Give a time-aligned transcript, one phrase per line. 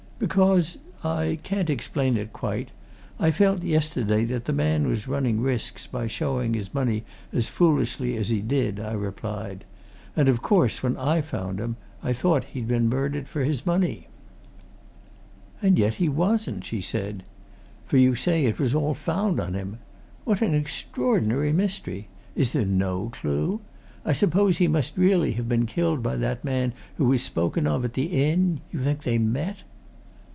[0.21, 2.69] "Because I can't explain it, quite
[3.19, 8.15] I felt, yesterday, that the man was running risks by showing his money as foolishly
[8.17, 9.65] as he did," I replied.
[10.15, 14.09] "And, of course, when I found him, I thought he'd been murdered for his money."
[15.59, 17.23] "And yet he wasn't!" she said.
[17.87, 19.79] "For you say it was all found on him.
[20.23, 22.09] What an extraordinary mystery!
[22.35, 23.59] Is there no clue?
[24.05, 27.83] I suppose he must really have been killed by that man who was spoken of
[27.83, 28.61] at the inn?
[28.71, 29.63] You think they met?"